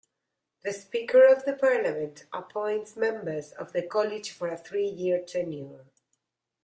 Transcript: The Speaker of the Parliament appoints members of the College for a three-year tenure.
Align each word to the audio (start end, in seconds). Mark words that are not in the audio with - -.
The 0.63 0.73
Speaker 0.73 1.27
of 1.27 1.45
the 1.45 1.53
Parliament 1.53 2.25
appoints 2.33 2.95
members 2.97 3.51
of 3.51 3.71
the 3.71 3.83
College 3.83 4.31
for 4.31 4.47
a 4.47 4.57
three-year 4.57 5.23
tenure. 5.27 5.85